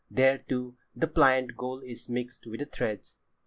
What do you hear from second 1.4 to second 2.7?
gold is mixed with the